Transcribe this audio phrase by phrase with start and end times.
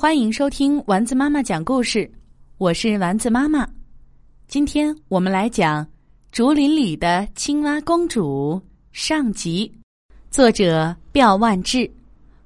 [0.00, 2.10] 欢迎收听丸子妈妈讲故事，
[2.56, 3.68] 我是丸子妈妈。
[4.48, 5.84] 今天我们来讲
[6.32, 8.58] 《竹林里的青蛙公主》
[8.92, 9.70] 上集，
[10.30, 11.88] 作者廖万志，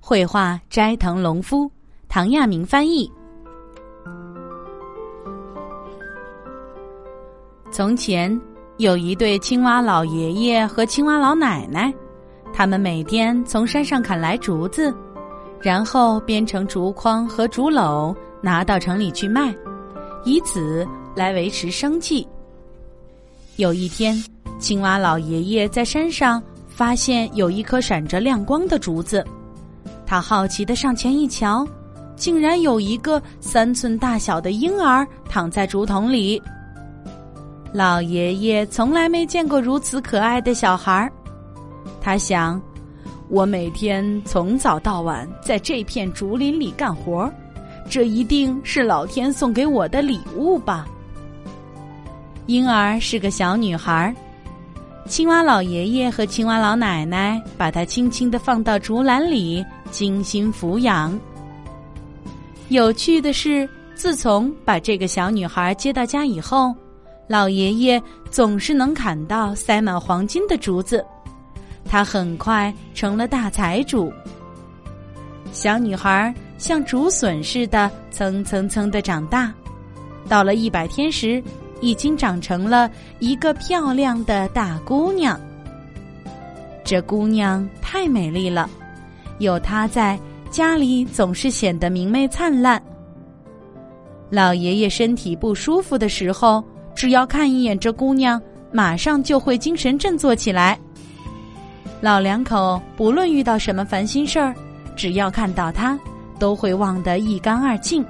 [0.01, 1.71] 绘画斋藤隆夫，
[2.09, 3.09] 唐亚明翻译。
[7.71, 8.36] 从前
[8.79, 11.95] 有一对青蛙老爷爷和青蛙老奶奶，
[12.52, 14.93] 他们每天从山上砍来竹子。
[15.65, 19.51] 然后编成竹筐和竹篓，拿到城里去卖，
[20.23, 22.29] 以此来维持生计。
[23.57, 24.23] 有一天，
[24.59, 29.24] 青蛙老爷爷在山上发现有一颗闪着亮光的竹子，
[30.05, 31.66] 他好奇的上前一瞧，
[32.15, 36.43] 竟然有一个三寸大小的婴儿躺在竹筒里。
[37.73, 41.10] 老爷爷从来没见过如此可爱的小孩儿，
[42.02, 42.60] 他想。
[43.28, 47.30] 我每天从早到晚在这片竹林里干活，
[47.88, 50.87] 这一定是老天送给我的礼物吧。
[52.46, 54.15] 婴儿是个小女孩，
[55.07, 61.18] 青蛙老爷爷和青蛙老奶奶把她轻轻的放到竹篮里，精心抚养。
[62.68, 66.75] 有趣的是，自从把这个小女孩接到家以后，
[67.27, 68.00] 老爷爷
[68.31, 71.04] 总是能砍到塞满黄金的竹子。
[71.84, 74.12] 他很快成了大财主。
[75.53, 79.53] 小女孩像竹笋似的蹭蹭蹭的长大，
[80.28, 81.43] 到了一百天时，
[81.81, 85.38] 已经长成了一个漂亮的大姑娘。
[86.82, 88.69] 这姑娘太美丽了，
[89.38, 90.19] 有她在
[90.50, 92.82] 家里总是显得明媚灿烂。
[94.31, 98.41] 老爷爷身体不舒服的时候，只要看一眼这姑娘，
[98.72, 100.78] 马上就会精神振作起来。
[102.05, 104.55] 老两口不论遇到什么烦心事儿，
[104.94, 105.99] 只要看到她，
[106.38, 108.05] 都会忘得一干二净。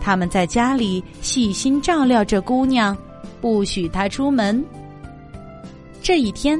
[0.00, 2.96] 他们在家里细心照料着姑娘，
[3.40, 4.64] 不许她出门。
[6.00, 6.56] 这一天，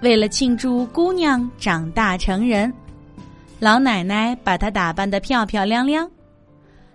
[0.00, 2.72] 为了庆祝姑娘长大成人，
[3.60, 6.10] 老奶奶把她打扮得漂漂亮亮。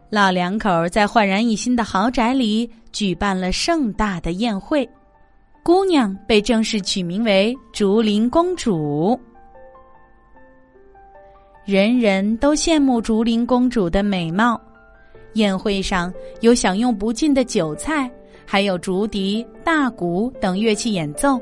[0.10, 4.90] 老两口在焕然一新的豪宅里举办了盛大的宴会。
[5.64, 9.20] 姑娘被正式取名为竹林公主，
[11.66, 14.60] 人人都羡慕竹林公主的美貌。
[15.34, 16.12] 宴会上
[16.42, 18.10] 有享用不尽的酒菜，
[18.44, 21.40] 还有竹笛、大鼓等乐器演奏，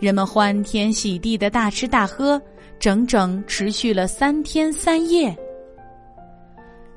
[0.00, 2.40] 人们欢天喜地的大吃大喝，
[2.80, 5.36] 整整持续了三天三夜。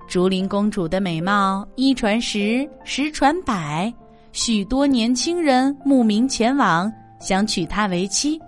[0.07, 3.94] 竹林公主的美貌一传十，十传百。
[4.38, 8.40] 许多年轻人慕名前往，想娶她为妻。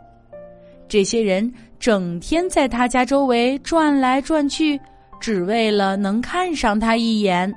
[0.88, 4.80] 这些人整天在她家周围转来转去，
[5.20, 7.52] 只为了能看上她一眼。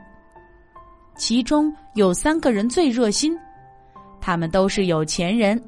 [1.15, 3.38] 其中有三个人最热心，
[4.19, 5.62] 他们都是有钱人，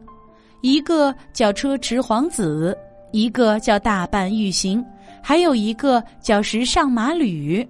[0.63, 2.75] 一个叫车迟皇子，
[3.13, 4.83] 一个叫大半玉行，
[5.23, 7.69] 还有一个叫时尚马吕。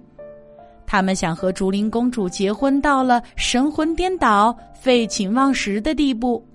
[0.87, 6.45] 他们想和竹林公主结婚，到了神魂颠倒、废寝忘食的地步。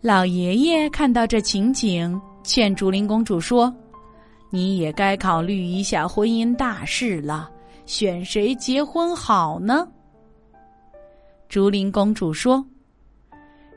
[0.00, 3.72] 老爷爷看到这情景，劝竹林公主说
[4.48, 7.50] ：“你也该考虑一下婚姻大事了，
[7.84, 9.86] 选谁结婚好呢？”
[11.50, 12.64] 竹林公主说：“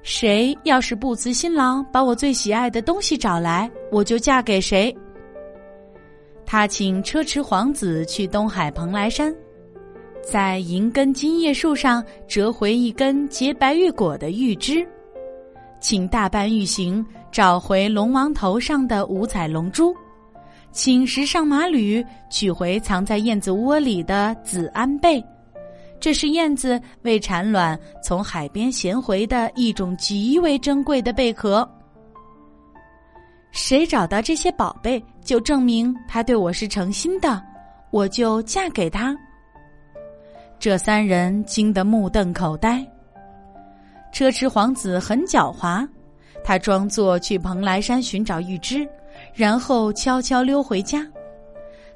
[0.02, 4.96] 谁要是不辞辛劳把我最喜爱的东西找来，我就嫁给谁。”
[6.54, 9.34] 他请车迟皇子去东海蓬莱山，
[10.22, 14.88] 在银根金叶树上折回一根结白玉果的玉枝，
[15.80, 19.96] 请大班玉行找回龙王头上的五彩龙珠，
[20.72, 25.26] 请时尚马吕取回藏在燕子窝里的紫安贝，
[26.00, 31.68] 这是燕子为产卵从海边衔回的一种极为珍贵的贝壳。
[33.54, 37.40] 谁找到这些宝贝，就证明他对我是诚心的，
[37.92, 39.16] 我就嫁给他。
[40.60, 42.84] 这三人惊得目瞪口呆。
[44.12, 45.88] 车迟皇子很狡猾，
[46.44, 48.88] 他装作去蓬莱山寻找玉枝，
[49.36, 51.08] 然后悄悄溜回家。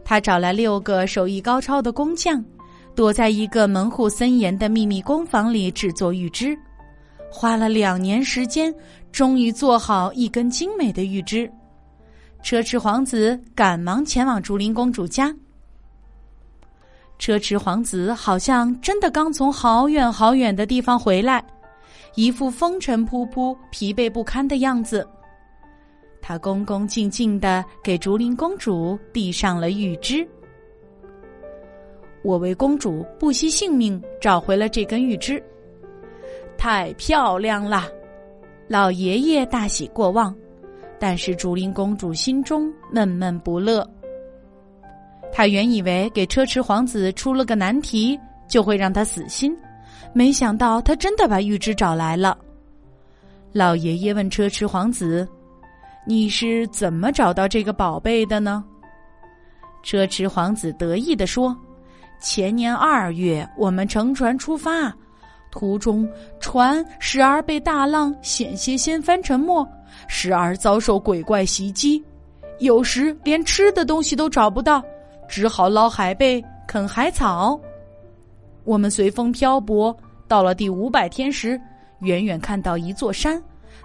[0.06, 2.44] 他找来六个手艺高超的工匠，
[2.96, 6.56] 躲在一个门户森严的秘密工坊里制作玉枝。
[7.30, 8.74] 花了两年时间，
[9.12, 11.50] 终于做好一根精美的玉枝。
[12.44, 15.36] 车迟皇子赶忙前往竹林公主家。
[17.20, 21.44] 车迟皇子好像真的刚从好远好远的地方回来，
[22.16, 25.06] 一副风尘仆仆、疲惫不堪的样子。
[26.22, 30.28] 他恭恭敬敬的给竹林公主递上了玉枝。
[32.24, 35.42] 我为公主不惜性命找回了这根玉枝，
[36.58, 37.86] 太漂亮了！
[38.68, 40.36] 老爷爷大喜过望，
[41.00, 43.88] 但是竹林公主心中闷闷不乐。
[45.32, 49.56] 他原以为给车迟皇子出了个难题就会让他死心，
[50.14, 52.38] 没想到他真的把玉枝找来了。
[53.54, 55.28] 老爷爷问车迟皇子
[56.06, 58.64] ：“你是怎么找到这个宝贝的呢？”
[59.84, 61.56] 车迟皇子得意地说
[62.20, 64.94] ：“前年二月，我们乘船出发，
[65.58, 66.08] 途中
[66.40, 69.68] 船时而被大浪险些掀翻沉没，
[70.08, 72.04] 时而遭受鬼怪袭击，
[72.60, 74.84] 有时连吃的东西都找不到。”
[75.28, 77.60] 只好捞海贝、啃海草。
[78.66, 81.60] 我们随风漂泊，到了第五百天时，
[82.02, 83.42] 远远看到一座山，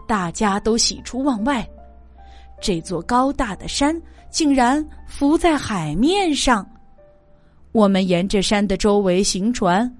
[0.07, 1.67] 大家都喜出望外。
[2.61, 3.99] 这座高大的山
[4.29, 6.65] 竟然浮在海面上。
[7.73, 9.91] 我们沿着山的周围行船，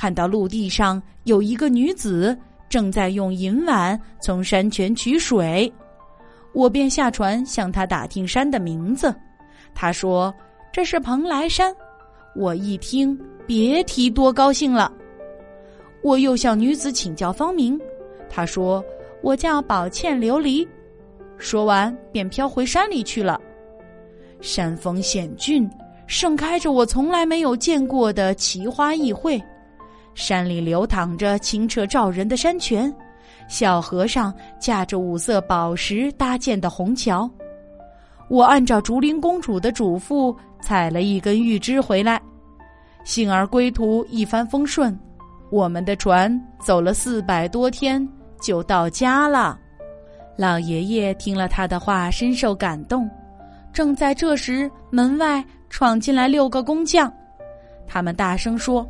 [0.00, 2.34] 看到陆地上有一个女子
[2.70, 5.70] 正在用银碗从山泉取水。
[6.54, 9.14] 我便下船向她打听山的名字。
[9.74, 10.34] 她说。
[10.72, 11.74] 这是蓬莱山，
[12.36, 14.92] 我一听，别提多高兴了。
[16.00, 17.76] 我又向女子请教芳名，
[18.28, 18.82] 她说
[19.20, 20.64] 我叫宝倩琉璃。
[21.38, 23.40] 说完，便飘回山里去了。
[24.40, 25.68] 山峰险峻，
[26.06, 29.42] 盛开着我从来没有见过的奇花异卉。
[30.14, 32.92] 山里流淌着清澈照人的山泉，
[33.48, 37.30] 小河上架着五色宝石搭建的虹桥。
[38.28, 40.34] 我按照竹林公主的嘱咐。
[40.62, 42.20] 采了一根玉枝回来，
[43.02, 44.94] 幸而归途一帆风顺。
[45.50, 48.06] 我们的船走了四百多天，
[48.42, 49.58] 就到家了。
[50.36, 53.08] 老爷爷听了他的话，深受感动。
[53.72, 57.10] 正在这时，门外闯进来六个工匠，
[57.86, 58.86] 他们大声说：“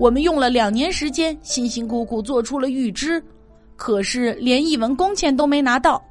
[0.00, 3.22] 我们用了两年时间，辛辛苦苦做出了玉枝，
[3.76, 6.02] 可是连一文工钱都没拿到。”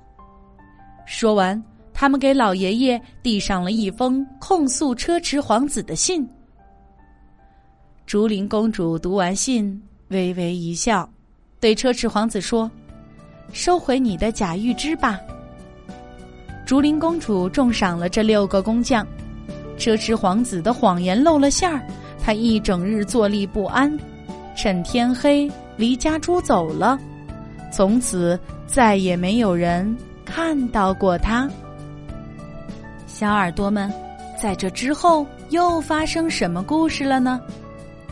[1.08, 1.62] 说完。
[1.92, 6.26] 他们给老爷爷递上了一封控诉车迟皇子的信。
[8.06, 9.78] 竹林公主读完信，
[10.08, 11.10] 微微一笑，
[11.60, 12.72] 对车迟皇子说
[13.52, 15.20] ：“收回你的假玉枝吧。”
[16.66, 19.06] 竹林公主重赏了这六个工匠。
[19.78, 21.86] 车迟皇子的谎言露了馅儿，
[22.30, 23.92] 他一整日坐立不安，
[24.56, 26.96] 趁天黑离家出走了。
[27.72, 31.50] 从此再也没有人看到过他。
[33.08, 33.92] 小耳朵们，
[34.40, 37.42] 在这之后又发生什么故事了呢？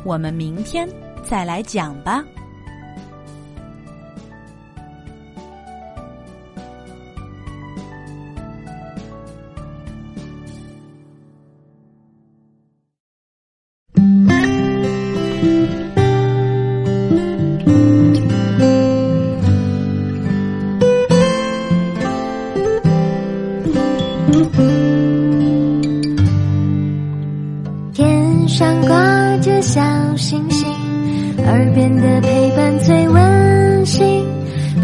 [0.03, 0.89] 我们明天
[1.23, 2.25] 再来讲吧。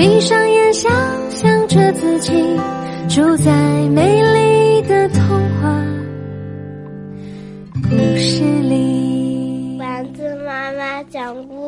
[0.04, 0.92] 闭上眼，想
[1.32, 2.34] 象着自己
[3.08, 3.54] 住在
[3.88, 5.24] 美丽的童
[5.62, 5.82] 话
[7.84, 9.78] 故事里。
[9.80, 11.63] 丸子妈妈讲故。